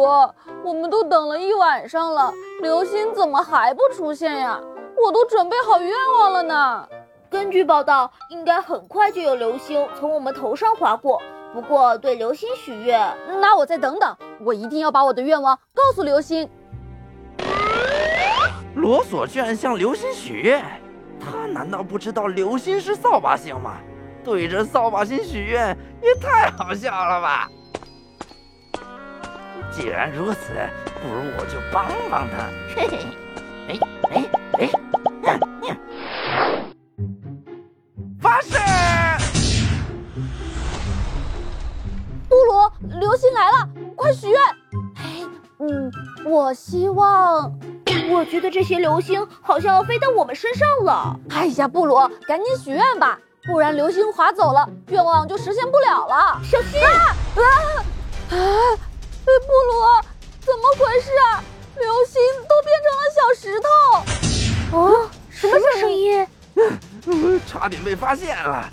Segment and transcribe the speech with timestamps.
[0.00, 0.34] 鲁，
[0.64, 4.58] 我们都等了一晚上了，流星怎么还不出现呀？
[5.02, 6.88] 我都准备好愿望了呢。
[7.28, 11.20] 根据报道，应该很快就有流星从我们头上划过。
[11.52, 16.48] 不过对流星许愿，那我再等等，我一定要把我的愿望告诉流星。
[18.74, 20.64] 罗索居然向流星许愿，
[21.18, 23.76] 他难道不知道流星是扫把星吗？
[24.22, 27.48] 对着扫把星许愿也太好笑了吧！
[29.72, 30.52] 既然如此，
[31.00, 32.48] 不如我就帮帮他。
[32.74, 32.98] 嘿 嘿，
[33.68, 33.78] 哎
[34.10, 34.70] 哎哎，
[38.20, 38.58] 发射！
[42.28, 44.40] 布鲁，流星来了，快许愿！
[44.96, 45.26] 哎，
[45.58, 45.90] 嗯，
[46.24, 47.52] 我希望……
[48.10, 51.16] 我觉得这些流星好像要飞到我们身上了。
[51.30, 51.96] 哎呀，布鲁，
[52.26, 56.40] 赶紧许愿吧，不然流星划走了，愿望就实现不了了。
[56.44, 56.80] 小心！
[56.84, 58.36] 啊啊！
[58.36, 58.89] 啊！
[67.50, 68.70] 差点被发现了。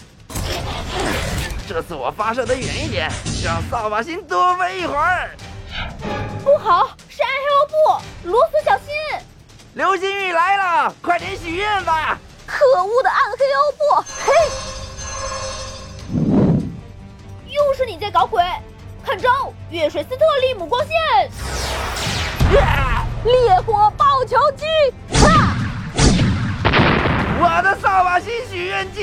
[1.67, 3.09] 这次我发射的远一点，
[3.44, 5.31] 让扫把星多飞一会儿。
[6.44, 8.86] 不好，是暗黑欧布，罗斯小心！
[9.73, 12.20] 流星雨来了，快点许愿吧！
[12.45, 13.81] 可恶的暗黑欧布，
[14.25, 14.31] 嘿！
[17.48, 18.44] 又是你在搞鬼！
[19.03, 20.94] 看招，月水斯特利姆光线！
[23.25, 24.66] 烈火爆球机！
[28.18, 29.00] 的扫把星许愿机！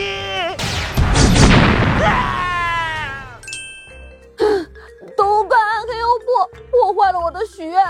[5.16, 6.24] 都怪暗黑欧布
[6.70, 7.80] 破坏了我的许愿。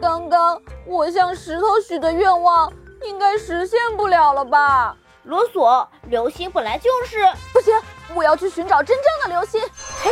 [0.00, 4.96] 刚刚我向石头许的愿望应该实现不了了吧？
[5.24, 7.18] 罗索，流星本来就是
[7.52, 7.74] 不行，
[8.14, 9.60] 我要去寻找真正的流星。
[10.02, 10.10] 嘿，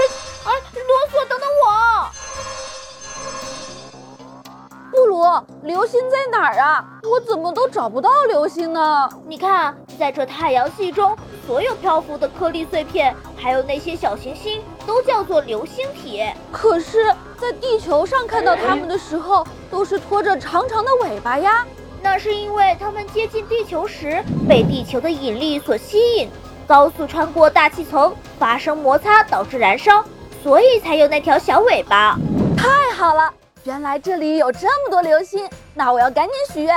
[5.82, 6.84] 流星在哪儿啊？
[7.02, 9.08] 我怎么都找不到流星呢？
[9.26, 16.22] 你看，在这太阳系中，所有漂浮的颗粒碎片，还有那些小行星，都叫做流星体。
[16.52, 21.66] 可是，在地球上看到它们的时候，都是拖着长长的尾巴呀。
[22.00, 26.30] 那是因为它们接近地球时，被地球的引力所吸引，
[26.64, 30.04] 高速穿过大气层，发生摩擦，导致燃烧，
[30.44, 32.16] 所以才有那条小尾巴。
[32.56, 33.34] 太好了！
[33.64, 36.76] 原来这里有这么多流星，那我要赶紧许愿。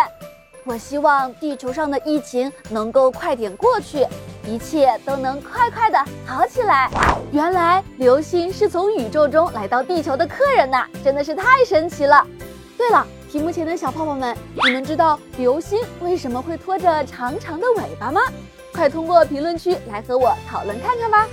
[0.65, 4.05] 我希望地球上的疫情能够快点过去，
[4.45, 5.97] 一切都能快快的
[6.27, 6.87] 好起来。
[7.31, 12.23] 原来流星是从宇宙中来到地球的客人呐，真的是太神奇了。
[12.77, 18.21] 对了，屏幕前的小泡泡们，你们知道流星为什么会拖着长长的尾巴吗？
[18.71, 21.27] 快通过评论区来和我讨论看看吧。